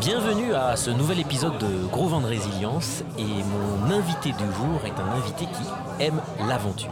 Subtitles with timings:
[0.00, 4.80] Bienvenue à ce nouvel épisode de Gros Vent de Résilience et mon invité du jour
[4.84, 6.90] est un invité qui aime l'aventure.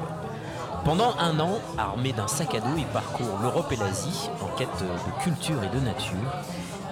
[0.85, 4.69] Pendant un an, armé d'un sac à dos, il parcourt l'Europe et l'Asie en quête
[4.81, 6.17] de culture et de nature.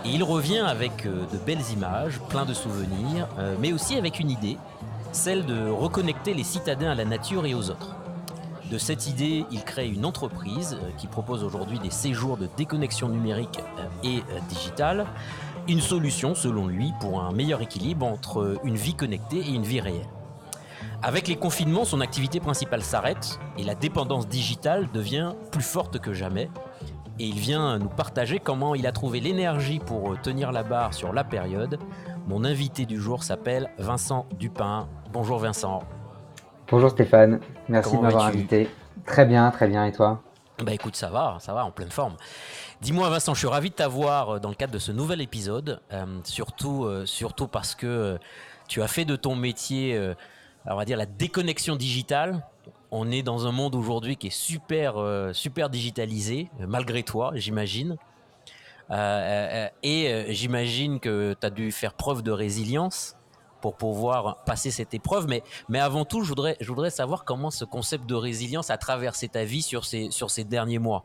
[0.04, 4.19] Et il revient avec euh, de belles images, plein de souvenirs, euh, mais aussi avec
[4.19, 4.56] une idée,
[5.13, 7.95] celle de reconnecter les citadins à la nature et aux autres.
[8.69, 13.08] De cette idée, il crée une entreprise euh, qui propose aujourd'hui des séjours de déconnexion
[13.08, 13.61] numérique
[14.03, 15.06] et digitale,
[15.71, 19.80] une solution selon lui pour un meilleur équilibre entre une vie connectée et une vie
[19.80, 20.09] réelle.
[21.01, 26.12] Avec les confinements, son activité principale s'arrête et la dépendance digitale devient plus forte que
[26.12, 26.51] jamais
[27.20, 31.12] et il vient nous partager comment il a trouvé l'énergie pour tenir la barre sur
[31.12, 31.78] la période.
[32.27, 34.89] Mon invité du jour s'appelle Vincent Dupin.
[35.12, 35.84] Bonjour Vincent.
[36.69, 38.69] Bonjour Stéphane, merci de m'avoir invité.
[39.06, 40.20] Très bien, très bien, et toi?
[40.64, 42.16] Bah écoute, ça va, ça va, en pleine forme.
[42.80, 45.83] Dis-moi Vincent, je suis ravi de t'avoir euh, dans le cadre de ce nouvel épisode,
[45.93, 48.19] euh, surtout, euh, surtout parce que
[48.69, 50.00] tu as fait de ton métier,
[50.64, 52.42] on va dire la déconnexion digitale,
[52.91, 54.95] on est dans un monde aujourd'hui qui est super,
[55.33, 57.97] super digitalisé, malgré toi, j'imagine.
[58.91, 63.17] Et j'imagine que tu as dû faire preuve de résilience
[63.61, 65.27] pour pouvoir passer cette épreuve.
[65.27, 68.78] Mais, mais avant tout, je voudrais, je voudrais savoir comment ce concept de résilience a
[68.78, 71.05] traversé ta vie sur ces, sur ces derniers mois.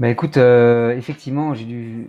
[0.00, 2.08] Bah écoute, effectivement, j'ai dû,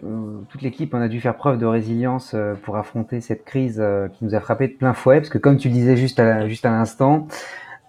[0.50, 3.84] toute l'équipe, on a dû faire preuve de résilience pour affronter cette crise
[4.14, 6.48] qui nous a frappé de plein fouet, parce que comme tu le disais juste à,
[6.48, 7.28] juste à l'instant,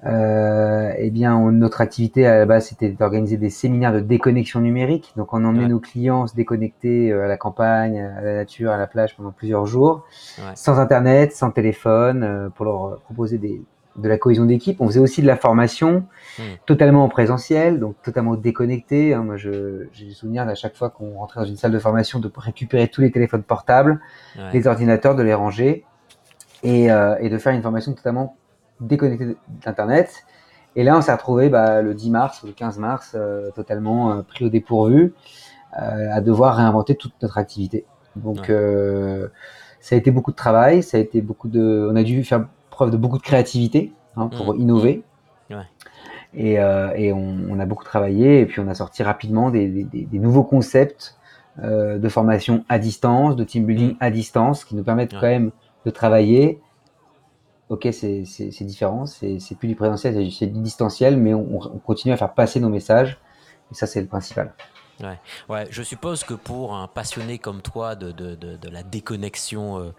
[0.04, 5.12] euh, eh bien, notre activité à la base, c'était d'organiser des séminaires de déconnexion numérique.
[5.16, 8.76] Donc, on emmenait nos clients se déconnecter euh, à la campagne, à la nature, à
[8.76, 10.04] la plage pendant plusieurs jours,
[10.54, 13.62] sans internet, sans téléphone, euh, pour leur proposer des,
[13.98, 14.80] de la cohésion d'équipe.
[14.80, 16.06] On faisait aussi de la formation,
[16.38, 16.42] hmm.
[16.66, 19.14] totalement en présentiel, donc totalement déconnecté.
[19.14, 19.22] Hein.
[19.22, 22.30] Moi, j'ai le souvenir d'à chaque fois qu'on rentrait dans une salle de formation de
[22.36, 24.00] récupérer tous les téléphones portables,
[24.52, 25.84] les ordinateurs, de les ranger
[26.62, 28.36] et, euh, et de faire une formation totalement
[28.80, 30.24] déconnecté d'Internet.
[30.74, 34.12] Et là, on s'est retrouvé bah, le 10 mars ou le 15 mars, euh, totalement
[34.12, 35.14] euh, pris au dépourvu,
[35.72, 37.84] à devoir réinventer toute notre activité.
[38.14, 38.50] Donc,
[39.86, 42.46] ça a été beaucoup de travail, ça a été beaucoup de, on a dû faire
[42.76, 44.60] preuve de beaucoup de créativité hein, pour mmh.
[44.60, 45.02] innover.
[45.50, 45.54] Mmh.
[46.34, 50.04] Et, et on, on, a beaucoup travaillé, et puis on a sorti rapidement des, des,
[50.04, 51.16] des nouveaux concepts
[51.62, 53.98] de formation à distance, de team building mmh.
[54.00, 55.50] à distance, qui nous permettent quand même
[55.86, 56.60] de travailler
[57.68, 62.34] ok, c'est différent, c'est plus du présentiel, c'est du distanciel, mais on, continue à faire
[62.34, 63.18] passer nos messages,
[63.70, 64.54] et ça, c'est le principal.
[65.02, 65.18] Ouais.
[65.50, 69.92] ouais, je suppose que pour un passionné comme toi de, de, de, la déconnexion euh,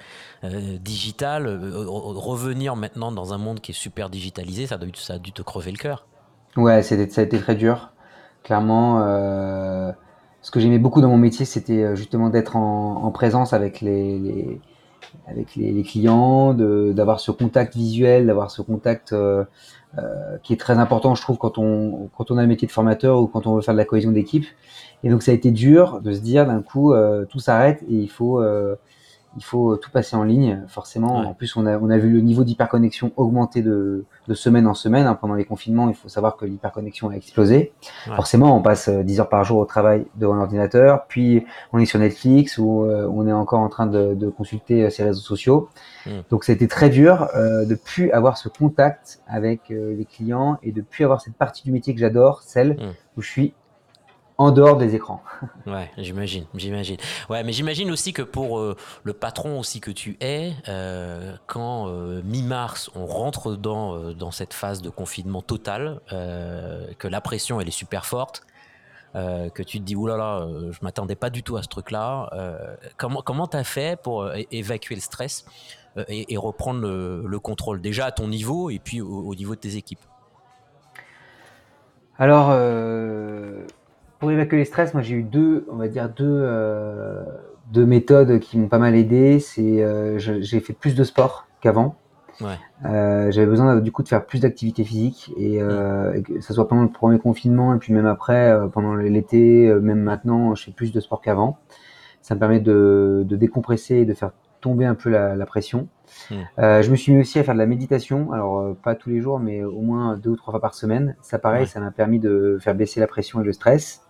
[0.43, 5.13] euh, digitale, euh, revenir maintenant dans un monde qui est super digitalisé, ça, doit, ça
[5.13, 6.07] a dû te crever le cœur.
[6.55, 7.91] Ouais, ça a été très dur.
[8.43, 8.99] Clairement,
[10.41, 14.59] ce que j'aimais beaucoup dans mon métier, c'était justement d'être en, présence avec les
[15.27, 19.43] avec les, clients, d'avoir ce contact visuel, d'avoir ce contact euh,
[19.97, 22.71] euh, qui est très important, je trouve, quand on, quand on a un métier de
[22.71, 24.45] formateur ou quand on veut faire de la cohésion d'équipe.
[25.03, 27.95] Et donc ça a été dur de se dire d'un coup, euh, tout s'arrête et
[27.95, 28.41] il faut,
[29.35, 30.63] il faut tout passer en ligne.
[30.67, 34.67] Forcément, en plus, on a, on a vu le niveau d'hyperconnexion augmenter de, de, semaine
[34.67, 35.05] en semaine.
[35.05, 37.73] Hein, pendant les confinements, il faut savoir que l'hyperconnexion a explosé.
[38.15, 41.99] Forcément, on passe 10 heures par jour au travail devant l'ordinateur, puis on est sur
[41.99, 45.69] Netflix ou euh, on est encore en train de, de consulter euh, ses réseaux sociaux.
[46.05, 46.21] Hmm.
[46.29, 50.05] Donc, ça a été très dur euh, de plus avoir ce contact avec euh, les
[50.05, 52.93] clients et de plus avoir cette partie du métier que j'adore, celle hmm.
[53.17, 53.53] où je suis
[54.37, 55.23] en dehors des écrans.
[55.65, 56.97] ouais, j'imagine, j'imagine.
[57.29, 61.87] Ouais, mais j'imagine aussi que pour euh, le patron aussi que tu es, euh, quand
[61.87, 67.67] euh, mi-mars on rentre dans dans cette phase de confinement total, que la pression elle
[67.67, 68.43] est super forte,
[69.13, 72.29] que tu te dis oulala, là là, je m'attendais pas du tout à ce truc-là.
[72.97, 75.45] comment comment t'as fait pour évacuer le stress
[76.07, 79.75] et, reprendre le, contrôle déjà à ton niveau et puis au, au niveau de tes
[79.75, 80.05] équipes?
[82.19, 82.51] Alors
[84.19, 87.23] pour évacuer les stress, moi j'ai eu deux, on va dire deux, euh,
[87.71, 89.39] deux méthodes qui m'ont pas mal aidé.
[89.39, 91.95] C'est euh, j'ai fait plus de sport qu'avant.
[92.39, 92.55] Ouais.
[92.85, 96.67] Euh, j'avais besoin du coup de faire plus d'activité physique et, euh, que ce soit
[96.67, 100.71] pendant le premier confinement et puis même après, euh, pendant l'été, même maintenant, je fais
[100.71, 101.57] plus de sport qu'avant.
[102.21, 104.31] Ça me permet de, de décompresser et de faire
[104.61, 105.87] tomber un peu la, la pression.
[106.29, 109.39] Je me suis mis aussi à faire de la méditation, alors pas tous les jours,
[109.39, 111.15] mais au moins deux ou trois fois par semaine.
[111.21, 114.06] Ça, pareil, ça m'a permis de faire baisser la pression et le stress.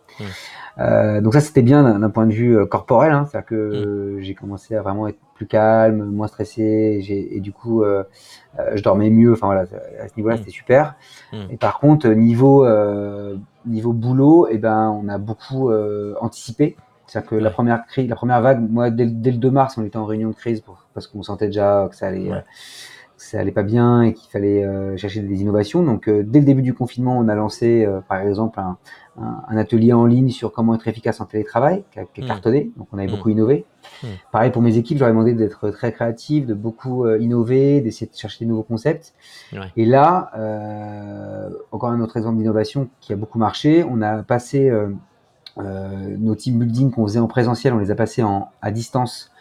[0.80, 4.22] Euh, donc ça, c'était bien d'un point de vue euh, corporel, hein, c'est-à-dire que hmm.
[4.22, 8.04] j'ai commencé à vraiment être plus calme, moins stressé, et du coup, euh,
[8.74, 9.34] je dormais mieux.
[9.34, 10.96] Enfin voilà, à ce niveau-là, c'était super.
[11.52, 12.66] Et par contre, niveau
[13.66, 15.72] niveau boulot, eh ben, on a beaucoup
[16.20, 16.76] anticipé.
[17.06, 19.98] C'est-à-dire que la première crise, la première vague, moi, dès, le 2 mars, on était
[19.98, 20.64] en réunion de crise
[20.94, 22.32] parce qu'on sentait déjà que ça allait,
[23.18, 25.82] ça allait pas bien et qu'il fallait euh, chercher des innovations.
[25.82, 28.78] Donc, euh, dès le début du confinement, on a lancé, euh, par exemple, un,
[29.18, 32.28] un, atelier en ligne sur comment être efficace en télétravail, qui a, qui mmh.
[32.28, 32.72] cartonné.
[32.78, 33.12] Donc, on avait mmh.
[33.12, 33.66] beaucoup innové.
[34.04, 34.08] Mmh.
[34.32, 38.46] Pareil pour mes équipes, j'aurais demandé d'être très créatifs, de beaucoup innover, d'essayer de chercher
[38.46, 39.16] des nouveaux concepts.
[39.76, 40.32] Et là,
[41.72, 43.84] encore un autre exemple d'innovation qui a beaucoup marché.
[43.90, 44.72] On a passé
[45.58, 49.32] nos team building qu'on faisait en présentiel, on les a passés en, à distance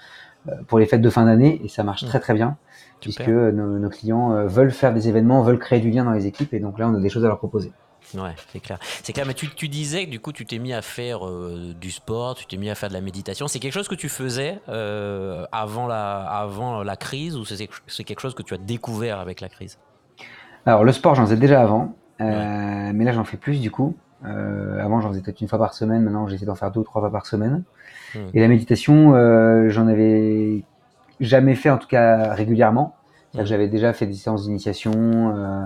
[0.69, 2.57] pour les fêtes de fin d'année et ça marche très très bien
[3.07, 6.53] puisque nos, clients euh, veulent faire des événements, veulent créer du lien dans les équipes,
[6.55, 7.73] et donc là, on a des choses à leur proposer.
[8.15, 8.79] Ouais, c'est clair.
[9.03, 11.75] C'est clair, mais tu, tu, disais que du coup, tu t'es mis à faire euh,
[11.81, 13.49] du sport, tu t'es mis à faire de la méditation.
[13.49, 18.21] C'est quelque chose que tu faisais euh, avant, la, avant la crise ou c'est quelque
[18.21, 19.79] chose que tu as découvert avec la crise?
[20.67, 23.97] Alors, le sport, j'en faisais déjà avant, mais là, j'en fais plus du coup.
[24.23, 27.01] avant, j'en faisais peut-être une fois par semaine, maintenant, j'essaie d'en faire deux ou trois
[27.03, 27.65] fois par semaine.
[28.15, 28.29] Hmm.
[28.35, 29.13] Et la méditation,
[29.69, 30.65] j'en avais
[31.21, 32.96] jamais fait en tout cas régulièrement.
[33.45, 35.65] J'avais déjà fait des séances d'initiation, euh,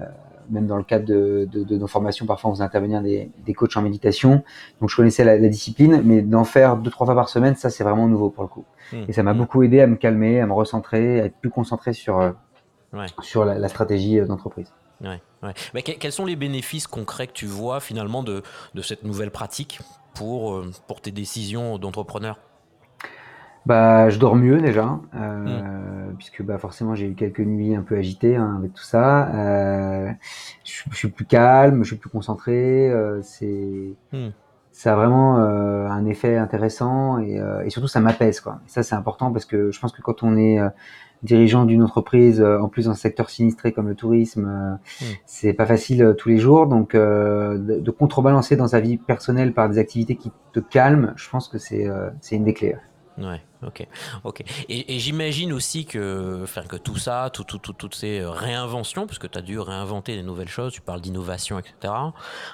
[0.00, 0.04] euh,
[0.50, 3.54] même dans le cadre de, de, de, nos formations, parfois on faisait intervenir des, des
[3.54, 4.42] coachs en méditation.
[4.80, 7.70] Donc je connaissais la, la discipline, mais d'en faire deux trois fois par semaine, ça
[7.70, 8.64] c'est vraiment nouveau pour le coup.
[8.92, 8.96] Mmh.
[9.08, 9.38] Et ça m'a mmh.
[9.38, 12.30] beaucoup aidé à me calmer, à me recentrer, à être plus concentré sur euh,
[12.92, 13.06] ouais.
[13.20, 14.72] sur la, la stratégie d'entreprise.
[15.00, 15.54] Ouais, ouais.
[15.74, 18.42] Mais quels sont les bénéfices concrets que tu vois finalement de,
[18.74, 19.80] de cette nouvelle pratique
[20.14, 22.38] pour, pour tes décisions d'entrepreneur?
[23.68, 26.14] Bah, je dors mieux déjà, euh, mm.
[26.16, 29.28] puisque bah, forcément j'ai eu quelques nuits un peu agitées hein, avec tout ça.
[29.34, 30.10] Euh,
[30.64, 32.90] je, je, suis plus calme, je suis plus concentré.
[32.90, 34.28] Euh, c'est, mm.
[34.72, 38.60] ça a vraiment euh, un effet intéressant et, euh, et surtout ça m'apaise quoi.
[38.66, 40.70] Et ça c'est important parce que je pense que quand on est euh,
[41.22, 45.04] dirigeant d'une entreprise, en plus dans un secteur sinistré comme le tourisme, mm.
[45.26, 46.66] c'est pas facile tous les jours.
[46.68, 51.28] Donc de, de, contrebalancer dans sa vie personnelle par des activités qui te calment, je
[51.28, 51.86] pense que c'est
[52.22, 52.76] c'est une des clés.
[53.18, 53.86] Ouais, ok,
[54.22, 54.44] ok.
[54.68, 59.26] Et, j'imagine aussi que, enfin, que tout ça, tout, tout, toutes ces réinventions, parce que
[59.26, 61.94] tu as dû réinventer des nouvelles choses, tu parles d'innovation, etc.,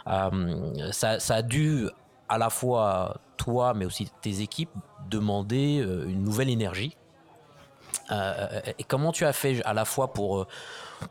[0.06, 1.88] euh, ça, a dû
[2.28, 4.70] à la fois toi, mais aussi tes équipes,
[5.11, 6.96] demander euh, une nouvelle énergie.
[8.11, 10.46] Euh, et comment tu as fait à la fois pour,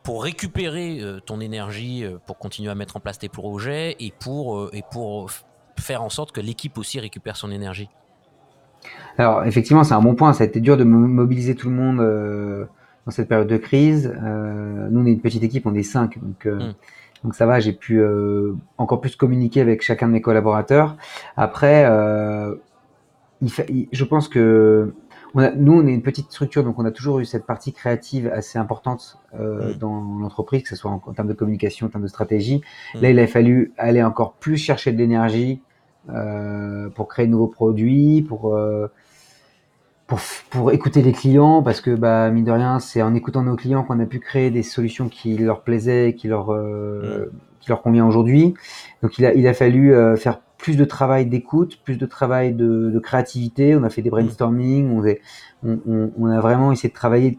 [0.01, 4.83] pour récupérer ton énergie, pour continuer à mettre en place tes projets, et pour, et
[4.89, 5.29] pour
[5.77, 7.89] faire en sorte que l'équipe aussi récupère son énergie?
[9.17, 10.33] Alors effectivement, c'est un bon point.
[10.33, 12.65] Ça a été dur de mobiliser tout le monde euh,
[13.05, 14.13] dans cette période de crise.
[14.23, 16.73] Euh, nous, on est une petite équipe, on est cinq, donc euh, mm.
[17.23, 17.59] donc ça va.
[17.59, 18.03] J'ai pu
[18.77, 20.97] encore plus communiquer avec chacun de mes collaborateurs.
[21.37, 21.83] Après,
[23.41, 24.93] il je pense que
[25.35, 27.73] on a, nous, on est une petite structure, donc on a toujours eu cette partie
[27.73, 29.77] créative assez importante euh, mm.
[29.77, 32.61] dans l'entreprise, que ce soit en, termes de communication, en termes de stratégie.
[32.95, 33.01] Mm.
[33.01, 35.61] Là, il a fallu aller encore plus chercher de l'énergie
[36.07, 38.87] pour créer de nouveaux produits, pour euh,
[40.07, 40.19] pour,
[40.49, 43.83] pour, écouter les clients parce que bah mine de rien c'est en écoutant nos clients
[43.83, 47.37] qu'on a pu créer des solutions qui leur plaisaient qui leur euh, mm.
[47.61, 48.53] qui leur convient aujourd'hui
[49.01, 52.53] donc il a il a fallu euh, faire plus de travail d'écoute plus de travail
[52.53, 53.75] de, de, créativité.
[53.75, 55.05] On a fait des brainstorming on,
[55.69, 57.37] on, on, on, a vraiment essayé de travailler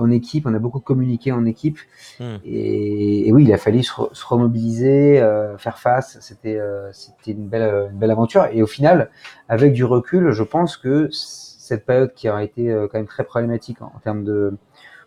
[0.00, 0.46] en équipe.
[0.46, 1.78] On a beaucoup communiqué en équipe.
[2.18, 2.24] Mm.
[2.46, 6.16] et, et, oui il a fallu se, se remobiliser euh, faire face.
[6.22, 8.46] C'était euh, c'était une belle une belle aventure.
[8.50, 9.10] Et au final
[9.50, 13.24] avec du recul je pense que cette période qui a été euh, quand même très
[13.24, 14.56] problématique en, termes de,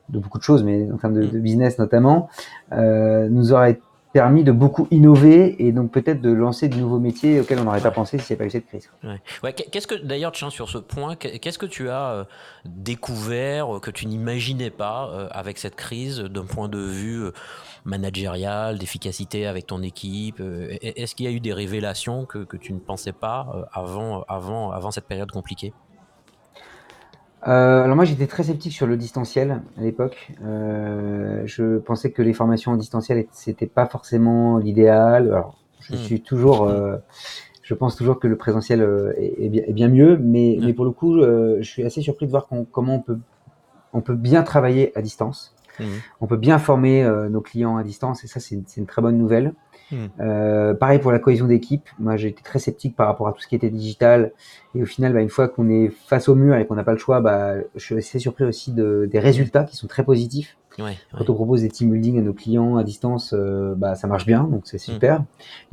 [0.09, 2.29] de, beaucoup de choses, mais en termes de, de business notamment,
[2.73, 3.79] euh, nous aurait
[4.11, 7.81] permis de beaucoup innover et donc peut-être de lancer de nouveaux métiers auxquels on n'aurait
[7.81, 8.89] pas pensé s'il n'y avait pas eu cette crise.
[9.03, 9.21] Ouais.
[9.43, 12.23] Ouais, qu'est-ce que d'ailleurs, tiens, sur ce point, qu'est-ce que tu as euh,
[12.65, 17.25] découvert euh, que tu n'imaginais pas euh, avec cette crise d'un point de vue
[17.85, 20.41] managérial, d'efficacité avec ton équipe
[20.81, 24.71] Est-ce qu'il y a eu des révélations que, que tu ne pensais pas avant, avant,
[24.71, 25.73] avant cette période compliquée?
[27.47, 30.31] Euh, alors moi j'étais très sceptique sur le distanciel à l'époque.
[30.43, 35.27] Euh, je pensais que les formations en distanciel c'était pas forcément l'idéal.
[35.27, 35.97] Alors je hmm.
[35.97, 36.97] suis toujours, euh,
[37.63, 38.81] je pense toujours que le présentiel
[39.17, 40.65] est, est, bien, est bien, mieux, mais, hmm.
[40.65, 43.19] mais pour le coup je suis assez surpris de voir comment on peut,
[43.93, 45.55] on peut bien travailler à distance.
[45.79, 45.85] Hmm.
[46.19, 49.17] On peut bien former nos clients à distance et ça c'est une, une, très bonne
[49.17, 49.53] nouvelle.
[49.91, 50.07] Hmm.
[50.19, 51.87] Euh, pareil pour la cohésion d'équipe.
[51.99, 54.31] Moi, j'ai été très sceptique par rapport à tout ce qui était digital.
[54.75, 56.91] Et au final, bah, une fois qu'on est face au mur et qu'on n'a pas
[56.91, 60.57] le choix, bah, je suis assez surpris aussi de, des résultats qui sont très positifs.
[60.77, 64.07] Ouais, Quand on propose des team building à nos clients à distance, euh, bah, ça
[64.07, 64.93] marche bien, donc c'est hmm.
[64.93, 65.23] super.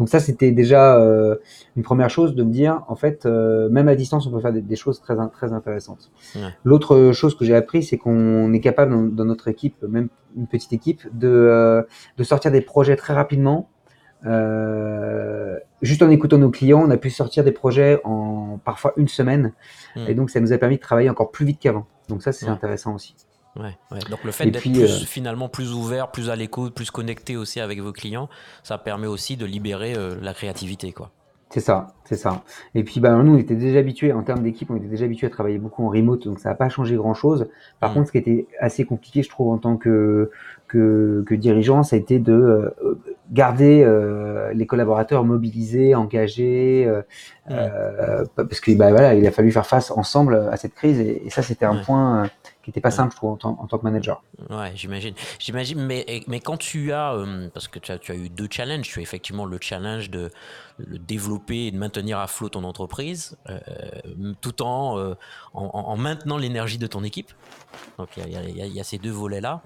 [0.01, 1.37] Donc ça, c'était déjà euh,
[1.77, 4.63] une première chose de me dire, en fait, même à distance, on peut faire des,
[4.63, 6.11] des choses très très intéressantes.
[6.35, 6.41] Ouais.
[6.65, 10.47] L'autre chose que j'ai appris, c'est qu'on est capable dans, dans, notre équipe, même une
[10.47, 11.83] petite équipe, de, euh,
[12.19, 13.69] de sortir des projets très rapidement
[15.83, 19.53] juste en écoutant nos clients, on a pu sortir des projets en parfois une semaine.
[19.95, 20.05] Hmm.
[20.09, 21.87] Et donc, ça nous a permis de travailler encore plus vite qu'avant.
[22.09, 23.15] Donc ça, c'est intéressant aussi.
[23.59, 23.75] Ouais,
[24.11, 24.61] Donc le fait d'être
[25.07, 28.29] finalement plus ouvert, plus à l'écoute, plus connecté aussi avec vos clients,
[28.63, 31.11] ça permet aussi de libérer la créativité, quoi.
[31.51, 32.43] C'est ça, c'est ça.
[32.75, 35.29] Et puis, bah, nous, on était déjà habitués, en termes d'équipe, on était déjà habitués
[35.29, 37.49] à travailler beaucoup en remote, donc ça n'a pas changé grand-chose.
[37.79, 37.95] Par mmh.
[37.95, 40.31] contre, ce qui était assez compliqué, je trouve, en tant que,
[40.67, 42.99] que, que dirigeant, ça a été de euh,
[43.31, 47.03] garder euh, les collaborateurs mobilisés, engagés, euh,
[47.51, 51.29] euh parce que bah, voilà, il a fallu faire face ensemble à cette crise, et,
[51.31, 52.29] ça, c'était un point
[52.67, 54.25] qui n'était pas simple, en, tant que manager.
[54.51, 55.15] Ouais, j'imagine.
[55.39, 58.49] J'imagine, mais, mais quand tu as, euh, parce que tu as, tu as, eu deux
[58.51, 60.33] challenges, tu as effectivement le challenge de,
[60.79, 63.59] développer et de maintenir à flot ton entreprise, euh,
[64.41, 65.15] tout en, euh,
[65.55, 67.33] en, maintenant l'énergie de ton équipe.
[67.99, 69.63] Donc il y, a, ces deux volets-là.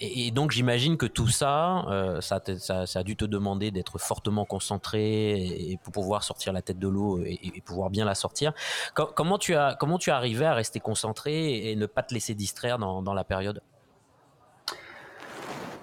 [0.00, 4.44] Et, donc j'imagine que tout ça, ça, ça, ça, a dû te demander d'être fortement
[4.46, 8.52] concentré et, pour pouvoir sortir la tête de l'eau et, pouvoir bien la sortir.
[8.94, 12.34] comment tu as, comment tu as arrivé à rester concentré et ne pas te laisser
[12.34, 13.62] distraire dans, la période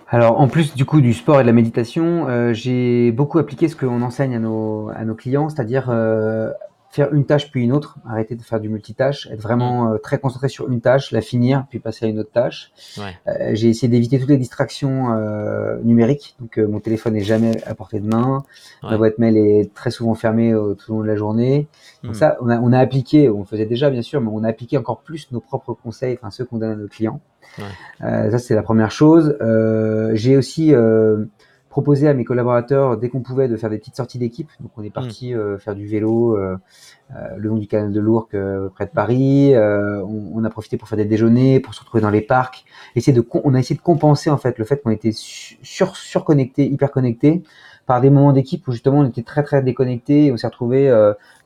[0.10, 3.68] alors, en plus du coup du sport et de la méditation, euh, j'ai beaucoup appliqué
[3.68, 6.54] ce qu'on enseigne à nos, à nos clients, c'est-à-dire euh,
[6.98, 9.94] faire une tâche puis une autre, arrêter de faire du multitâche, être vraiment mm.
[9.94, 12.72] euh, très concentré sur une tâche, la finir puis passer à une autre tâche.
[12.98, 17.76] Euh, j'ai essayé d'éviter toutes les distractions euh, numériques, donc mon téléphone n'est jamais à
[17.76, 18.44] portée de main,
[18.82, 21.68] ma boîte mail est très souvent fermée tout au long de la journée.
[22.04, 22.16] Donc mm.
[22.16, 24.50] ça, on a, on a appliqué, on le faisait déjà bien sûr, mais on a
[24.50, 27.22] appliqué encore plus nos propres conseils, enfin ceux qu'on donne à nos clients.
[28.00, 29.38] ça c'est la première chose.
[30.14, 30.74] j'ai aussi
[31.78, 34.50] proposé à mes collaborateurs, dès qu'on pouvait, de faire des petites sorties d'équipe.
[34.60, 35.38] Donc on est parti mm.
[35.38, 36.58] euh, faire du vélo euh,
[37.16, 38.36] euh, le long du canal de l'Ourcq
[38.74, 39.54] près de Paris.
[39.56, 42.66] On, a profité pour faire des déjeuners, pour se retrouver dans les parcs.
[42.96, 46.66] Essayer de, on a essayé de compenser en fait le fait qu'on était sur, surconnecté,
[46.66, 47.44] hyper connecté,
[47.86, 50.32] par des moments d'équipe où justement on était très très déconnecté.
[50.32, 50.90] On s'est retrouvé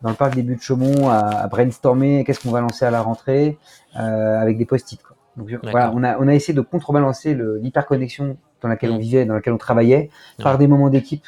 [0.01, 2.91] dans le parc des buts de Chaumont à, à brainstormer qu'est-ce qu'on va lancer à
[2.91, 3.57] la rentrée
[3.95, 5.01] avec des post-it.
[5.35, 9.01] Donc voilà, on a, on a essayé de contrebalancer l'hyperconnexion dans laquelle on mm.
[9.01, 10.09] vivait, dans laquelle on travaillait,
[10.41, 11.25] par des moments d'équipe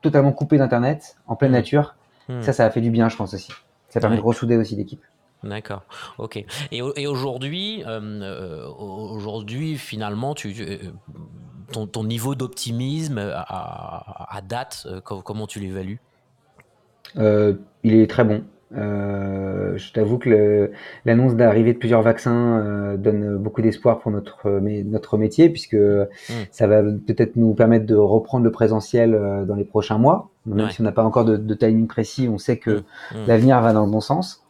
[0.00, 1.54] totalement coupés d'Internet, en pleine mm.
[1.54, 1.94] nature.
[2.28, 2.42] Mm.
[2.42, 3.52] Ça, ça a fait du bien, je pense aussi.
[3.88, 5.02] Ça permet de ressouder aussi l'équipe.
[5.44, 5.84] D'accord,
[6.18, 6.36] ok.
[6.36, 6.46] Et,
[6.96, 10.78] et aujourd'hui, euh, euh, aujourd'hui, finalement, tu, euh,
[11.72, 16.00] ton, ton, niveau d'optimisme à, à, date, comment tu l'évalues?
[17.14, 18.44] Il est très bon.
[18.76, 20.70] Euh, je t'avoue que
[21.04, 26.06] l'annonce d'arrivée de plusieurs vaccins euh, donne beaucoup d'espoir pour notre, notre métier, puisque hmm.
[26.50, 30.30] ça va peut-être nous permettre de reprendre le présentiel euh, dans les prochains mois.
[30.46, 32.82] Même si on n'a pas encore de, de, timing précis, on sait que hmm.
[33.14, 33.26] Hmm.
[33.26, 34.44] l'avenir va dans le bon sens.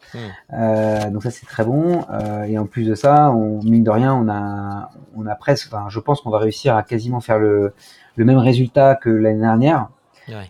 [0.53, 2.05] Euh, donc ça c'est très bon.
[2.11, 5.69] Euh, et en plus de ça, on, mine de rien, on a, on a presque,
[5.73, 7.73] enfin, je pense qu'on va réussir à quasiment faire le,
[8.17, 9.89] le même résultat que l'année dernière.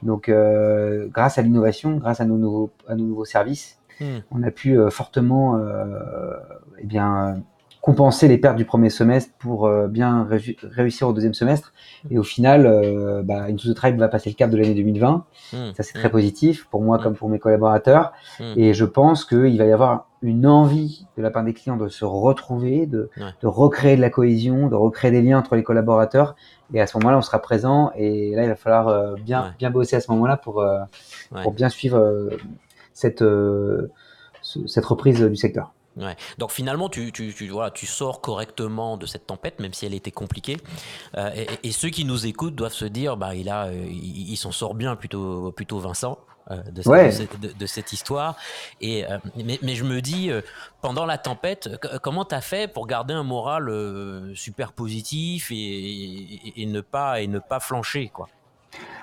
[0.03, 4.19] Donc, euh, grâce à l'innovation, grâce à nos nouveaux, à nos nouveaux services, hmm.
[4.31, 6.37] on a pu euh, fortement euh,
[6.79, 7.43] eh bien,
[7.81, 10.29] compenser les pertes du premier semestre pour bien
[10.63, 11.73] réussir au deuxième semestre.
[12.05, 12.09] Hmm.
[12.13, 15.25] Et au final, bah, Into the Tribe va passer le cap de l'année 2020.
[15.53, 15.57] Hmm.
[15.75, 18.13] Ça, c'est très positif pour moi comme pour mes collaborateurs.
[18.57, 21.89] Et je pense qu'il va y avoir une envie de la part des clients de
[21.89, 23.09] se retrouver, de,
[23.41, 26.35] de recréer de la cohésion, de recréer des liens entre les collaborateurs
[26.75, 27.93] et à ce moment-là, on sera présent.
[27.97, 30.81] Et là, il va falloir euh, bien, bien bosser à ce moment-là pour, euh,
[31.43, 32.37] pour bien suivre euh,
[32.93, 33.25] cette,
[34.43, 35.73] cette reprise du secteur.
[35.99, 36.17] Ouais.
[36.39, 39.95] Donc finalement, tu, tu, tu, voilà, tu sors correctement de cette tempête, même si elle
[39.95, 40.57] était compliquée.
[41.17, 44.53] et, et, ceux qui nous écoutent doivent se dire, bah, il, a, il, il s'en
[44.53, 46.19] sort bien plutôt, plutôt Vincent.
[46.51, 48.35] Euh, de, cette, histoire.
[48.81, 50.41] Et, euh, mais, je me dis, euh,
[50.81, 51.69] pendant la tempête,
[52.03, 53.71] comment tu as fait pour garder un moral
[54.35, 58.29] super positif et, ne pas, et ne pas flancher quoi?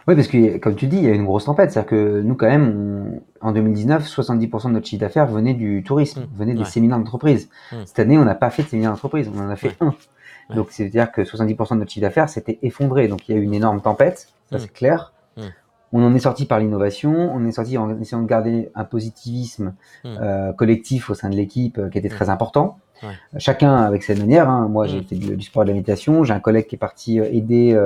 [0.08, 1.72] Oui, parce que comme tu dis, il y a une grosse tempête.
[1.72, 6.22] C'est-à-dire que nous, quand même, en 2019, 70% de notre chiffre d'affaires venait du tourisme,
[6.22, 6.38] mmh.
[6.38, 7.50] venait des séminaires d'entreprise.
[7.72, 7.76] Mmh.
[7.86, 9.96] Cette année, on n'a pas fait de séminaire d'entreprise, on en a fait un.
[10.54, 13.08] Donc, c'est-à-dire que 70% de notre chiffre d'affaires s'était effondré.
[13.08, 14.60] Donc, il y a eu une énorme tempête, ça mmh.
[14.60, 15.12] c'est clair.
[15.94, 19.76] On en est sorti par l'innovation, on est sorti en essayant de garder un positivisme
[20.04, 22.80] euh, collectif au sein de l'équipe euh, qui était très important.
[23.38, 24.50] Chacun avec sa manière.
[24.50, 24.68] Hein.
[24.68, 26.24] Moi, j'ai fait du, sport et de la méditation.
[26.26, 27.80] J'ai un collègue qui est parti euh, aider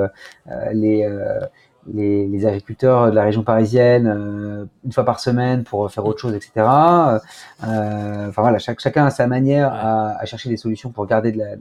[1.94, 6.34] les, les, agriculteurs de la région parisienne une fois par semaine pour faire autre chose,
[6.34, 6.52] etc.
[6.58, 11.56] enfin voilà, chacun a sa manière à, chercher des solutions pour garder de la,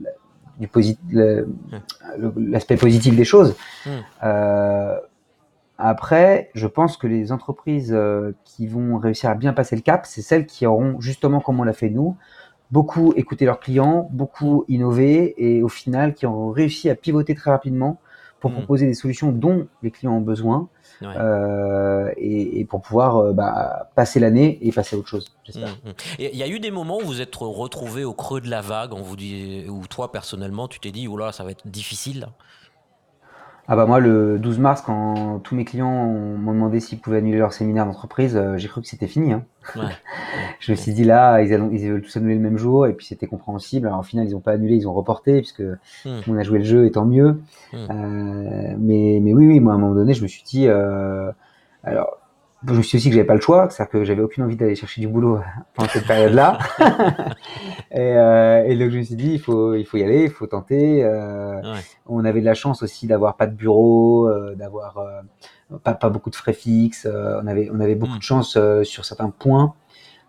[2.37, 3.55] l'aspect positif des choses.
[5.81, 10.05] Après, je pense que les entreprises euh, qui vont réussir à bien passer le cap,
[10.05, 12.17] c'est celles qui auront, justement comme on l'a fait nous,
[12.69, 17.49] beaucoup écouté leurs clients, beaucoup innové et au final qui ont réussi à pivoter très
[17.49, 18.01] rapidement
[18.39, 18.55] pour mmh.
[18.55, 20.69] proposer des solutions dont les clients ont besoin
[21.01, 25.69] euh, et, pour pouvoir euh, bah, passer l'année et passer à autre chose, j'espère.
[25.69, 25.93] Mmh, mmh.
[26.19, 28.93] Il y a eu des moments où vous êtes retrouvé au creux de la vague,
[28.93, 32.27] on vous dit, où toi personnellement tu t'es dit, oh là, ça va être difficile?
[33.71, 37.37] Ah bah moi le 12 mars quand tous mes clients m'ont demandé s'ils pouvaient annuler
[37.37, 39.31] leur séminaire d'entreprise, euh, j'ai cru que c'était fini.
[39.31, 39.43] Hein.
[40.59, 43.05] je me suis dit là ils, ils, veulent tous annuler le même jour et puis
[43.05, 43.85] c'était compréhensible.
[43.85, 46.21] Alors au final ils n'ont pas annulé, ils ont reporté puisque hmm.
[46.27, 47.41] on a joué le jeu et tant mieux.
[47.71, 47.77] Hmm.
[47.91, 51.31] Euh, mais mais oui oui moi à un moment donné je me suis dit euh,
[51.83, 52.18] alors
[52.67, 54.57] je me suis dit aussi que j'avais pas le choix, c'est-à-dire que j'avais aucune envie
[54.57, 55.39] d'aller chercher du boulot
[55.73, 56.57] pendant cette période-là.
[57.91, 60.29] et, euh, et, donc je me suis dit, il faut, il faut y aller, il
[60.29, 61.03] faut tenter.
[61.03, 61.61] Euh,
[62.05, 65.21] On avait de la chance aussi d'avoir pas de bureau, euh, d'avoir euh,
[65.83, 67.07] pas, pas beaucoup de frais fixes.
[67.09, 68.19] Euh, on avait, on avait beaucoup mm.
[68.19, 69.73] de chance sur certains points.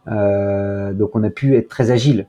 [0.06, 2.28] donc on a pu être très agile.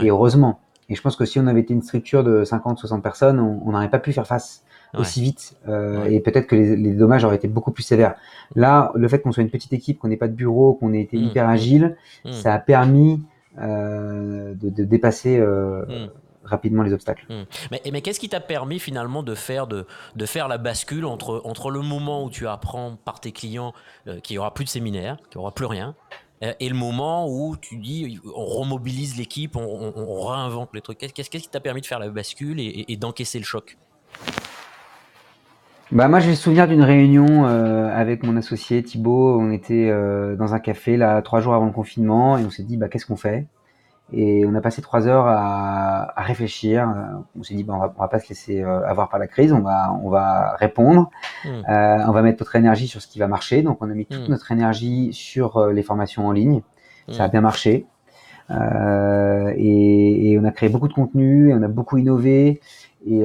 [0.00, 0.61] Et heureusement.
[0.88, 3.70] Et je pense que si on avait été une structure de 50, 60 personnes, on
[3.70, 4.64] n'aurait pas pu faire face
[4.98, 8.14] aussi vite euh, et peut-être que les, les, dommages auraient été beaucoup plus sévères.
[8.54, 11.00] Là, le fait qu'on soit une petite équipe, qu'on n'ait pas de bureau, qu'on ait
[11.00, 11.24] été mm.
[11.24, 12.32] hyper agile, mm.
[12.32, 13.22] ça a permis
[13.58, 16.10] euh, de, de, dépasser euh, mm.
[16.44, 17.26] rapidement les obstacles.
[17.70, 19.86] Mais, mais qu'est-ce qui t'a permis finalement de faire, de,
[20.16, 23.74] de, faire la bascule entre, entre le moment où tu apprends par tes clients
[24.08, 25.94] euh, qu'il n'y aura plus de séminaire, qu'il n'y aura plus rien,
[26.60, 30.98] et le moment où tu dis on remobilise l'équipe, on, réinvente les trucs.
[30.98, 33.76] Qu'est-ce qui t'a permis de faire la bascule et d'encaisser le choc?
[35.92, 39.38] Bah moi j'ai le souvenir d'une réunion euh, avec mon associé Thibaut.
[39.38, 42.62] On était euh, dans un café là trois jours avant le confinement et on s'est
[42.62, 43.44] dit bah qu'est-ce qu'on fait?
[44.12, 46.88] Et on a passé trois heures à, à réfléchir.
[46.88, 49.52] Euh, on s'est dit on va, on va pas se laisser avoir par la crise.
[49.52, 51.10] On va on va répondre.
[51.44, 51.50] Mmh.
[51.68, 53.62] on va mettre notre énergie sur ce qui va marcher.
[53.62, 54.30] Donc on a mis toute mmh.
[54.30, 56.62] notre énergie sur les formations en ligne.
[57.08, 57.30] Ça a mmh.
[57.30, 57.86] bien marché.
[58.50, 61.50] Et, et, on a créé beaucoup de contenu.
[61.50, 62.60] Et on a beaucoup innové.
[63.06, 63.24] Et,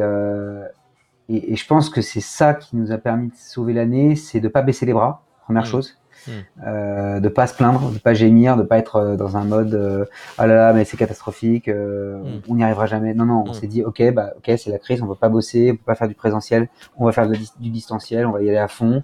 [1.30, 4.40] et, et, je pense que c'est ça qui nous a permis de sauver l'année, c'est
[4.40, 5.98] de pas baisser les bras, première chose.
[6.28, 6.32] Mmh.
[6.66, 9.74] Euh, de pas se plaindre, de pas gémir, de pas être euh, dans un mode
[9.74, 10.06] euh,
[10.38, 12.42] ah là là mais c'est catastrophique, euh, mmh.
[12.50, 13.14] on n'y arrivera jamais.
[13.14, 15.72] Non non, on s'est dit ok bah ok c'est la crise, on peut pas bosser,
[15.72, 18.58] on peut pas faire du présentiel, on va faire du distanciel, on va y aller
[18.58, 19.04] à fond,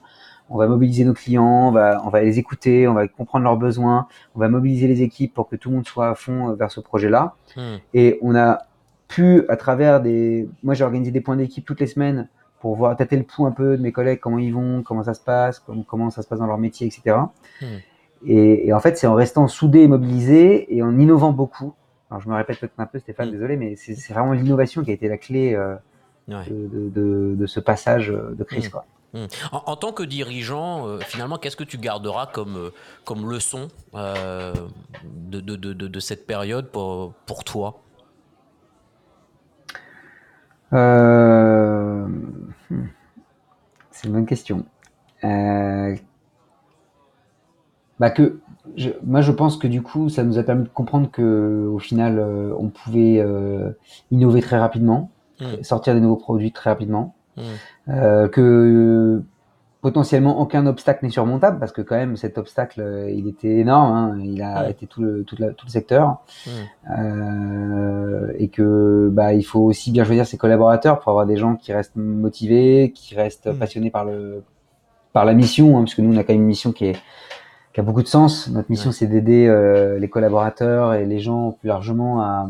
[0.50, 3.58] on va mobiliser nos clients, on va on va les écouter, on va comprendre leurs
[3.58, 6.72] besoins, on va mobiliser les équipes pour que tout le monde soit à fond vers
[6.72, 7.36] ce projet là.
[7.94, 8.60] Et on a
[9.14, 10.50] pu, à travers des.
[10.64, 12.28] Moi, j'ai organisé des points d'équipe toutes les semaines
[12.64, 15.14] pour voir tâter le pouls un peu de mes collègues, comment ils vont, comment ça
[15.14, 17.18] se passe, comment, comment ça se passe dans leur métier, etc.
[17.62, 17.66] Hmm.
[18.26, 21.74] Et, et, en fait, c'est en restant soudé et mobilisé et en innovant beaucoup.
[22.10, 23.32] Alors, je me répète peut-être un peu, Stéphane, hmm.
[23.34, 25.76] désolé, mais c'est vraiment l'innovation qui a été la clé euh,
[26.30, 28.70] de, de, de, ce passage de crise.
[28.70, 28.72] Hmm.
[28.72, 28.86] Quoi.
[29.52, 32.70] En, en, tant que dirigeant, euh, finalement, qu'est-ce que tu garderas comme, euh,
[33.04, 34.54] comme leçon euh,
[35.04, 37.82] de, de, cette période pour, pour toi?
[40.72, 42.08] Euh.
[44.04, 44.66] C'est une bonne question.
[45.24, 45.96] Euh,
[48.00, 48.40] bah que
[48.76, 51.80] je, moi je pense que du coup ça nous a permis de comprendre que au
[51.80, 53.72] final euh, on pouvait euh,
[54.12, 55.64] innover très rapidement, mmh.
[55.64, 58.28] sortir des nouveaux produits très rapidement, mmh.
[58.28, 59.24] que
[59.84, 63.92] potentiellement aucun obstacle n'est surmontable parce que quand même cet obstacle euh, il était énorme,
[63.92, 66.22] hein, il a arrêté tout le, tout, tout le secteur.
[66.98, 71.58] Euh, et que bah il faut aussi bien choisir ses collaborateurs pour avoir des gens
[71.58, 74.44] qui restent motivés, qui restent passionnés par le
[75.12, 76.96] par la mission, hein, parce que nous on a quand même une mission qui est
[77.74, 78.50] qui a beaucoup de sens.
[78.50, 82.50] Notre mission c'est d'aider euh, les collaborateurs et les gens plus largement à,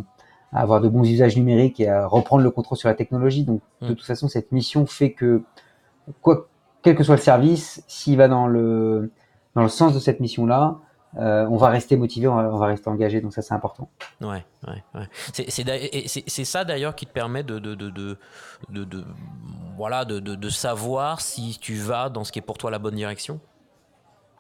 [0.52, 3.44] à, avoir de bons usages numériques et à reprendre le contrôle sur la technologie.
[3.44, 5.42] Donc de toute façon cette mission fait que
[6.22, 6.48] quoi
[6.84, 9.12] quel que soit le service, s'il va dans le,
[9.56, 10.78] dans le sens de cette mission-là,
[11.18, 13.88] euh, on va rester motivé, on va, rester engagé, donc ça c'est important.
[14.20, 15.08] Ouais, ouais, ouais.
[15.32, 18.18] C'est ça d'ailleurs qui te permet de, de, de,
[18.70, 19.04] de,
[19.78, 22.96] voilà, de, de, savoir si tu vas dans ce qui est pour toi la bonne
[22.96, 23.40] direction?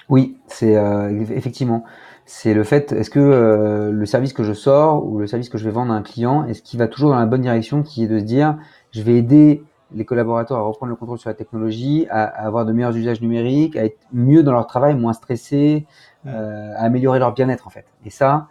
[0.10, 1.84] Oui, c'est euh, effectivement.
[2.26, 5.58] C'est le fait, est-ce que euh, le service que je sors ou le service que
[5.58, 8.04] je vais vendre à un client, est-ce qu'il va toujours dans la bonne direction, qui
[8.04, 8.58] est de se dire,
[8.92, 12.74] je vais aider les collaborateurs à reprendre le contrôle sur la technologie, à, avoir de
[12.74, 15.86] meilleurs usages numériques, à être mieux dans leur travail, moins stressés,
[16.26, 17.86] euh, à améliorer leur bien-être en fait.
[18.06, 18.48] Et ça,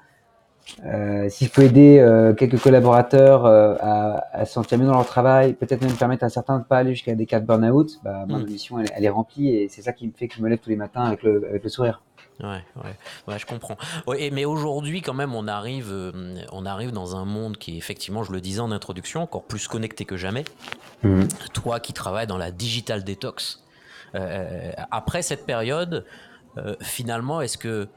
[0.84, 4.94] euh, si je peux aider euh, quelques collaborateurs euh, à, à, se sentir mieux dans
[4.94, 7.46] leur travail, peut-être même permettre à certains de ne pas aller jusqu'à des cas de
[7.46, 8.44] burn-out, bah, ma mm.
[8.44, 10.58] mission elle, elle, est remplie et c'est ça qui me fait que je me lève
[10.58, 12.02] tous les matins avec le, avec le sourire.
[12.40, 12.96] Ouais, ouais,
[13.28, 13.76] ouais, je comprends.
[14.06, 17.76] Ouais, mais aujourd'hui, quand même, on arrive, euh, on arrive dans un monde qui est
[17.76, 20.44] effectivement, je le disais en introduction, encore plus connecté que jamais.
[21.02, 21.24] Mmh.
[21.52, 23.62] Toi qui travailles dans la digital detox,
[24.14, 26.04] euh, après cette période,
[26.58, 27.88] euh, finalement, est-ce que,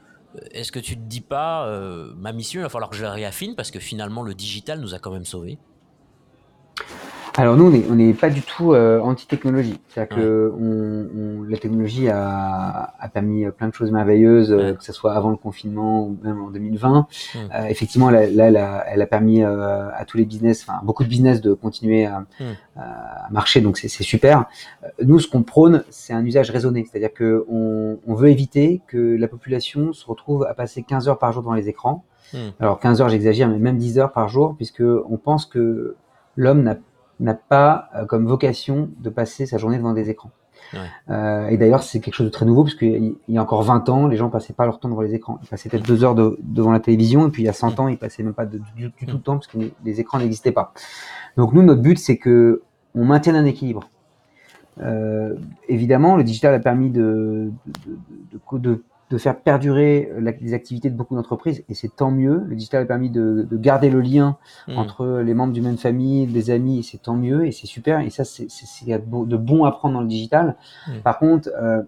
[0.50, 3.12] est-ce que tu te dis pas, euh, ma mission, il va falloir que je la
[3.12, 5.58] réaffine parce que finalement, le digital nous a quand même sauvés?
[7.38, 9.78] Alors nous, on n'est pas du tout euh, anti-technologie.
[9.88, 14.92] C'est-à-dire que on, la technologie a, a, permis plein de choses merveilleuses, euh, que ce
[14.94, 17.06] soit avant le confinement ou même en 2020.
[17.36, 21.04] Euh, effectivement, là, elle, a, elle a permis euh, à tous les business, enfin beaucoup
[21.04, 22.24] de business, de continuer à,
[22.74, 23.60] à marcher.
[23.60, 24.46] Donc c'est super.
[25.02, 26.86] Nous, ce qu'on prône, c'est un usage raisonné.
[26.90, 31.18] C'est-à-dire que on, on, veut éviter que la population se retrouve à passer 15 heures
[31.18, 32.04] par jour devant les écrans.
[32.60, 35.96] Alors 15 heures, j'exagère, mais même 10 heures par jour, puisque on pense que
[36.34, 36.76] l'homme n'a
[37.20, 40.30] n'a pas euh, comme vocation de passer sa journée devant des écrans.
[41.10, 43.88] Euh, et d'ailleurs, c'est quelque chose de très nouveau, parce qu'il y a encore 20
[43.88, 45.38] ans, les gens passaient pas leur temps devant les écrans.
[45.42, 47.88] Ils passaient peut-être deux heures devant la télévision, et puis il y a 100 ans,
[47.88, 48.60] ils passaient même pas du,
[49.06, 50.72] tout le temps, parce que les, écrans n'existaient pas.
[51.36, 52.62] Donc nous, notre but, c'est que
[52.94, 53.88] on maintienne un équilibre.
[54.80, 55.34] Euh,
[55.68, 57.50] évidemment, le digital a permis de,
[57.86, 62.42] de, de, de faire perdurer les activités de beaucoup d'entreprises et c'est tant mieux.
[62.46, 64.78] Le digital a permis de, de garder le lien mmh.
[64.78, 68.00] entre les membres d'une même famille, des amis, et c'est tant mieux et c'est super.
[68.00, 68.48] Et ça, c'est
[68.86, 70.56] de bon à prendre dans le digital.
[70.88, 70.98] Mmh.
[71.04, 71.82] Par contre, euh,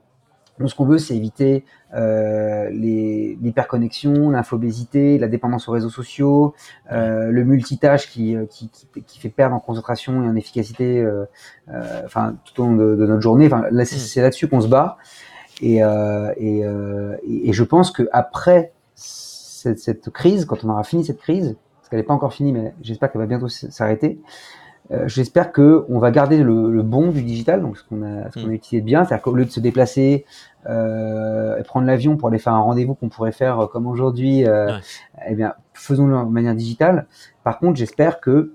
[0.66, 6.54] ce qu'on veut, c'est éviter euh, l'hyperconnexion, l'infobésité, la dépendance aux réseaux sociaux,
[6.90, 8.70] euh, le multitâche qui, qui,
[9.06, 11.24] qui, fait perdre en concentration et en efficacité, euh,
[11.68, 13.46] euh enfin tout au long de, de notre journée.
[13.46, 14.22] Enfin, là, c'est mmh.
[14.22, 14.98] là-dessus qu'on se bat.
[15.60, 20.84] Et, euh, euh, et, et, je pense que après cette, cette, crise, quand on aura
[20.84, 24.20] fini cette crise, parce qu'elle n'est pas encore finie, mais j'espère qu'elle va bientôt s'arrêter.
[24.90, 28.30] Euh, j'espère que on va garder le, le, bon du digital, donc ce qu'on a,
[28.30, 28.54] ce qu'on a mm.
[28.54, 30.24] utilisé de bien, c'est-à-dire qu'au lieu de se déplacer
[30.66, 34.46] euh, et prendre l'avion pour aller faire un rendez-vous qu'on pourrait faire euh, comme aujourd'hui,
[34.46, 34.78] euh,
[35.26, 37.06] eh bien, faisons-le de manière digitale.
[37.44, 38.52] Par contre, j'espère que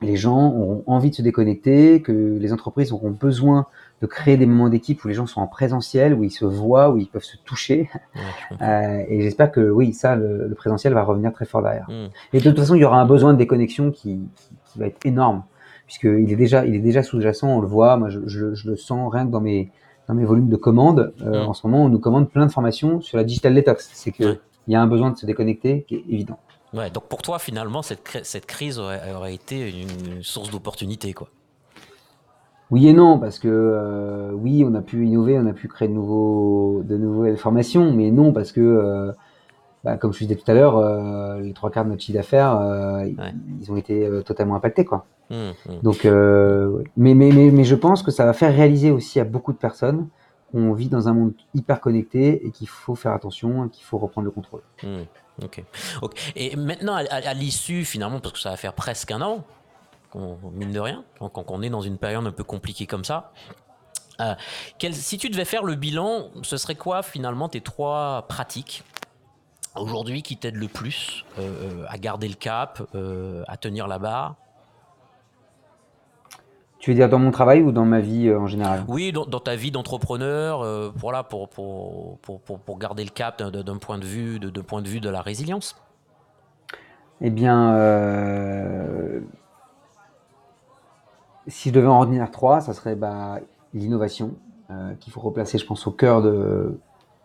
[0.00, 3.66] les gens auront envie de se déconnecter, que les entreprises auront besoin
[4.02, 6.90] de créer des moments d'équipe où les gens sont en présentiel, où ils se voient,
[6.90, 7.88] où ils peuvent se toucher.
[8.60, 11.88] euh, et j'espère que oui, ça, le, le, présentiel va revenir très fort derrière.
[11.88, 12.08] Mm.
[12.32, 14.86] Et de toute façon, il y aura un besoin de déconnexion qui, qui, qui va
[14.86, 15.44] être énorme,
[15.86, 17.96] puisqu'il est déjà, il est déjà sous-jacent, on le voit.
[17.96, 19.70] Moi, je, je, je, le sens rien que dans mes
[20.06, 21.14] dans mes volumes de commandes.
[21.22, 21.48] Euh, mm.
[21.48, 23.90] En ce moment, on nous commande plein de formations sur la digital detox.
[23.94, 26.38] C'est que il y a un besoin de se déconnecter qui est évident.
[26.72, 31.28] Ouais, donc pour toi, finalement, cette, cette crise aurait, aurait été une source d'opportunité, quoi.
[32.70, 35.88] Oui et non, parce que euh, oui, on a pu innover, on a pu créer
[35.88, 39.12] de, nouveaux, de nouvelles formations, mais non, parce que, euh,
[39.84, 42.58] bah, comme je disais tout à l'heure, euh, les trois quarts de notre chiffre d'affaires,
[42.58, 43.14] ouais.
[43.60, 44.84] ils ont été totalement impactés.
[44.84, 45.04] Quoi.
[45.30, 45.72] Mmh, mmh.
[45.82, 46.04] Donc,
[46.96, 49.58] mais, mais, mais, mais je pense que ça va faire réaliser aussi à beaucoup de
[49.58, 50.08] personnes
[50.50, 54.24] qu'on vit dans un monde hyper connecté et qu'il faut faire attention, qu'il faut reprendre
[54.24, 54.62] le contrôle.
[54.82, 55.02] Mmh,
[55.42, 55.64] ok.
[56.02, 56.18] okay.
[56.34, 59.44] Et maintenant, à, à l'issue, finalement, parce que ça va faire presque un an,
[60.14, 63.32] mine de rien, quand on est dans une période un peu compliquée comme ça.
[64.20, 64.34] Euh,
[64.78, 68.84] quel, si tu devais faire le bilan, ce serait quoi finalement tes trois pratiques
[69.74, 74.36] aujourd'hui qui t'aident le plus euh, à garder le cap, euh, à tenir la barre?
[76.84, 78.84] Tu veux dire dans mon travail ou dans ma vie euh, en général?
[78.88, 83.42] Oui, dans, dans, ta vie d'entrepreneur, euh, voilà, pour, pour, pour, pour, garder le cap
[83.42, 85.76] d'un point de vue de, de, point de vue de la résilience.
[87.22, 89.20] Eh bien, euh,
[91.46, 93.40] si je devais en retenir trois, ça serait bah,
[93.72, 94.34] l'innovation,
[94.70, 96.78] euh, qu'il faut replacer, je pense, au cœur de,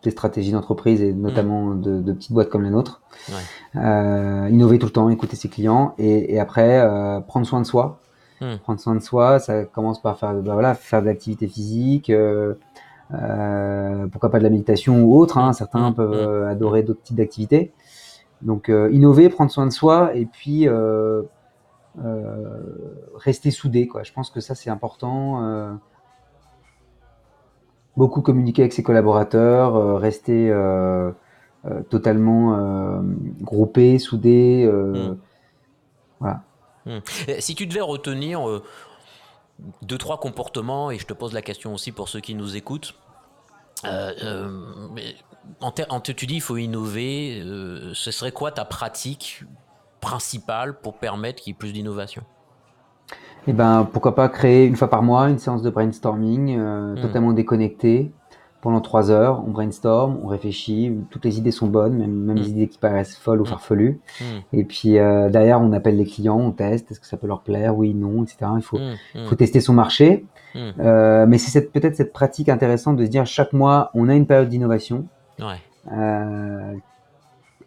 [0.03, 1.81] des stratégies d'entreprise et notamment mmh.
[1.81, 3.01] de, de, petites boîtes comme la nôtre.
[3.29, 3.81] Ouais.
[3.81, 7.65] Euh, innover tout le temps, écouter ses clients et, et après euh, prendre soin de
[7.65, 7.99] soi.
[8.41, 8.55] Mmh.
[8.63, 12.53] Prendre soin de soi, ça commence par faire, bah, voilà, faire de l'activité physique, euh,
[14.11, 15.37] pourquoi pas de la méditation ou autre.
[15.37, 15.95] Hein, certains mmh.
[15.95, 17.73] peuvent adorer d'autres types d'activités.
[18.41, 20.65] Donc innover, prendre soin de soi et puis
[23.15, 23.87] rester soudé.
[23.87, 24.03] Quoi.
[24.03, 25.43] Je pense que ça, c'est important.
[25.43, 25.73] Euh,
[27.97, 30.53] beaucoup communiquer avec ses collaborateurs, euh, rester
[31.89, 33.01] totalement
[33.41, 34.69] groupé, soudé.
[34.71, 35.17] Mmh.
[36.19, 36.43] Voilà.
[36.85, 36.99] Mmh.
[37.39, 38.61] Si tu devais retenir
[39.81, 42.95] deux, trois comportements, et je te pose la question aussi pour ceux qui nous écoutent,
[43.85, 44.49] euh, euh,
[45.61, 49.43] en, en tu dis il faut innover, euh, ce serait quoi ta pratique
[49.99, 52.23] principal pour permettre qu'il y ait plus d'innovation
[53.47, 57.01] Eh ben, pourquoi pas créer une fois par mois une séance de brainstorming euh, mmh.
[57.01, 58.11] totalement déconnectée
[58.61, 59.43] pendant trois heures.
[59.47, 62.39] On brainstorm, on réfléchit, toutes les idées sont bonnes, même, même mmh.
[62.39, 63.47] les idées qui paraissent folles ou mmh.
[63.47, 63.99] farfelues.
[64.19, 64.23] Mmh.
[64.53, 67.41] Et puis euh, derrière, on appelle les clients, on teste, est-ce que ça peut leur
[67.41, 68.51] plaire, oui, non, etc.
[68.55, 68.79] Il faut,
[69.27, 70.25] faut tester son marché.
[70.55, 74.25] Euh, mais c'est peut-être cette pratique intéressante de se dire chaque mois, on a une
[74.25, 75.05] période d'innovation
[75.39, 75.61] ouais.
[75.91, 76.73] Euh,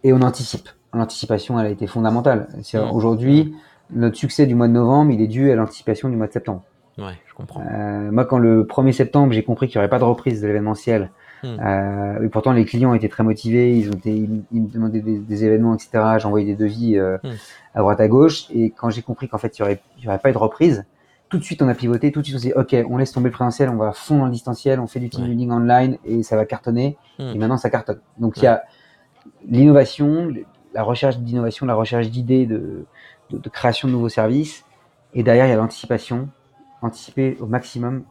[0.03, 2.49] et on anticipe l'anticipation, elle a été fondamentale.
[2.57, 2.79] Mmh.
[2.93, 3.55] Aujourd'hui,
[3.91, 6.63] notre succès du mois de novembre, il est dû à l'anticipation du mois de septembre.
[6.99, 7.63] Ouais, je comprends.
[7.63, 10.47] Euh, moi, quand le 1er septembre, j'ai compris qu'il n'y aurait pas de reprise de
[10.47, 11.11] l'événementiel,
[11.43, 11.47] mmh.
[11.47, 15.01] euh, et pourtant les clients étaient très motivés, ils, ont été, ils, ils me demandaient
[15.01, 16.19] des, des événements, etc.
[16.25, 17.29] Envoyé des devis euh, mmh.
[17.75, 19.63] à droite à gauche, et quand j'ai compris qu'en fait, il
[20.01, 20.85] n'y aurait pas eu de reprise,
[21.33, 23.11] tout de suite on a pivoté, tout de suite on s'est dit ok, on laisse
[23.11, 25.51] tomber le présentiel, on va à fond dans le distanciel, on fait du team building
[25.51, 26.99] online et ça va cartonner.
[27.19, 27.33] Hmm.
[27.35, 28.01] Et maintenant ça cartonne.
[28.19, 28.65] Donc il y a
[29.49, 30.31] l'innovation,
[30.75, 32.85] la recherche d'innovation, la recherche d'idées, de,
[33.31, 34.65] de, de, création de nouveaux services.
[35.15, 36.29] Et derrière il y a l'anticipation,
[36.81, 38.05] anticiper au maximum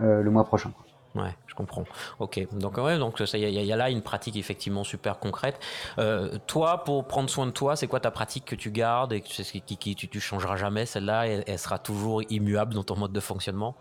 [0.00, 0.72] euh, le mois prochain.
[1.14, 1.84] Ouais, je comprends.
[2.20, 5.60] Ok, donc ouais, donc il y, y, a là une pratique effectivement super concrète.
[5.98, 9.20] Euh, toi, pour prendre soin de toi, c'est quoi ta pratique que tu gardes et
[9.20, 12.82] que, qui, qui, qui, tu, tu changeras jamais celle-là elle, elle, sera toujours immuable dans
[12.82, 13.74] ton mode de fonctionnement?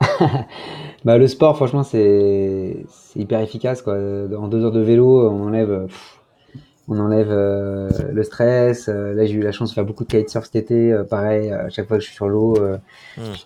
[1.04, 3.82] Bah, le sport, franchement, c'est hyper efficace.
[3.82, 3.94] Quoi.
[3.94, 6.17] En deux heures de vélo, on enlève, pff,
[6.88, 8.88] on enlève euh, le stress.
[8.88, 10.92] Euh, là, j'ai eu la chance de faire beaucoup de kitesurf cet été.
[10.92, 12.78] Euh, pareil, à chaque fois que je suis sur l'eau, mm.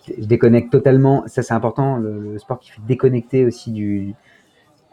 [0.07, 1.23] je, je, déconnecte totalement.
[1.27, 1.97] Ça, c'est important.
[1.97, 4.15] Le, le, sport qui fait déconnecter aussi du.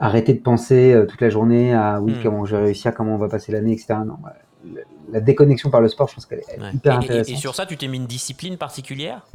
[0.02, 2.22] Arrêter de penser toute la journée à oui, mm.
[2.22, 3.96] comment je vais réussir, comment on va passer l'année, etc.
[4.06, 4.16] Non,
[4.64, 4.80] la,
[5.12, 6.72] la, déconnexion par le sport, je pense qu'elle est ouais.
[6.72, 7.28] hyper et, intéressante.
[7.28, 9.26] Et, et sur ça, tu t'es mis une discipline particulière?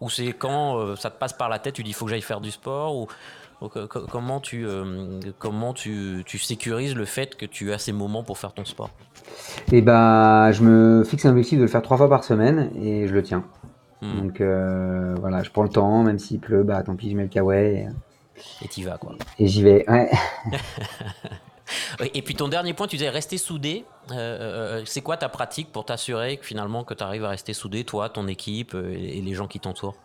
[0.00, 2.22] Ou c'est quand ça te passe par la tête, tu dis il faut que j'aille
[2.22, 2.96] faire du sport?
[2.96, 3.06] Ou,
[3.60, 8.38] comment tu euh, comment tu, tu, sécurises le fait que tu as ces moments pour
[8.38, 8.90] faire ton sport?
[9.72, 13.06] Et ben, je me fixe un objectif de le faire trois fois par semaine et
[13.06, 13.44] je le tiens.
[14.02, 14.20] Hmm.
[14.20, 17.24] Donc euh, voilà, je prends le temps, même s'il pleut, bah tant pis, je mets
[17.24, 17.88] le kawaii.
[18.62, 19.12] Et t'y vas quoi.
[19.38, 20.10] Et j'y vais, ouais.
[22.14, 23.84] Et puis ton dernier point, tu disais rester soudé.
[24.12, 27.52] Euh, euh, c'est quoi ta pratique pour t'assurer que finalement que tu arrives à rester
[27.54, 29.96] soudé, toi, ton équipe euh, et les gens qui t'entourent?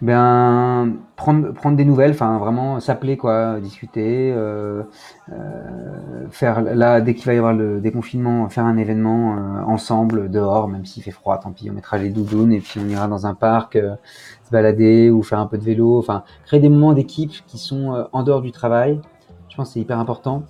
[0.00, 4.84] Ben prendre des nouvelles enfin vraiment s'appeler quoi discuter euh,
[5.32, 10.30] euh, faire là dès qu'il va y avoir le déconfinement faire un événement euh, ensemble
[10.30, 13.08] dehors même s'il fait froid tant pis on mettra les doudounes et puis on ira
[13.08, 16.92] dans un parc se balader ou faire un peu de vélo enfin créer des moments
[16.92, 19.00] d'équipe qui sont en dehors du travail.
[19.48, 20.44] Je pense que c'est hyper important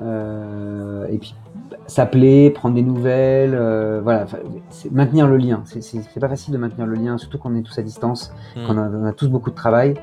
[0.00, 1.34] et puis
[1.86, 4.26] s'appeler, prendre des nouvelles, euh, voilà,
[4.90, 5.62] maintenir le lien.
[5.64, 8.66] C'est pas facile de maintenir le lien, surtout quand on est tous à distance, mmh.
[8.66, 9.94] qu'on a, on a tous beaucoup de travail.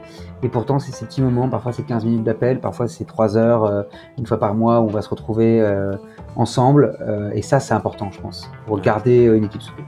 [0.44, 3.64] Et pourtant, c'est ces petits moments, parfois c'est 15 minutes d'appel, parfois c'est 3 heures,
[3.64, 3.84] euh,
[4.18, 5.96] une fois par mois, où on va se retrouver euh,
[6.36, 6.98] ensemble.
[7.02, 9.84] Euh, et ça, c'est important, je pense, pour garder une équipe soudée.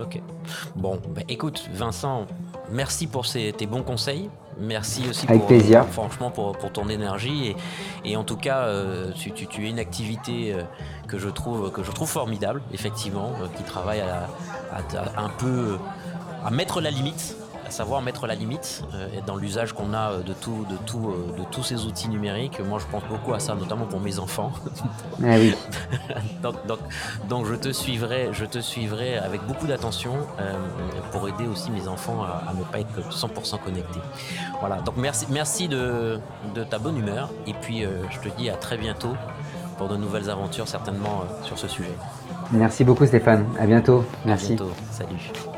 [0.00, 0.20] Ok.
[0.76, 2.26] Bon, bah, écoute, Vincent,
[2.70, 4.30] merci pour ces, tes bons conseils.
[4.60, 5.86] Merci aussi Avec pour, plaisir.
[5.86, 7.54] franchement pour, pour, ton énergie
[8.04, 10.62] et, et en tout cas euh, tu, tu, tu, es une activité euh,
[11.06, 14.28] que je trouve que je trouve formidable effectivement euh, qui travaille à,
[14.72, 15.78] à, à, un peu
[16.44, 17.36] à mettre la limite
[17.68, 21.38] à savoir mettre la limite euh, dans l'usage qu'on a de tout, de tout, euh,
[21.38, 22.60] de tous ces outils numériques.
[22.60, 24.52] Moi, je pense beaucoup à ça, notamment pour mes enfants.
[25.20, 25.52] Ah oui.
[26.42, 26.78] donc, donc,
[27.28, 30.54] donc, je te suivrai, je te suivrai avec beaucoup d'attention euh,
[31.10, 34.00] pour aider aussi mes enfants à, à ne pas être 100% connectés.
[34.60, 34.76] Voilà.
[34.80, 36.20] Donc merci, merci de,
[36.54, 39.14] de ta bonne humeur et puis euh, je te dis à très bientôt
[39.76, 41.92] pour de nouvelles aventures certainement euh, sur ce sujet.
[42.52, 43.46] Merci beaucoup Stéphane.
[43.58, 44.04] À bientôt.
[44.24, 44.52] Merci.
[44.52, 44.72] À bientôt.
[44.90, 45.57] Salut.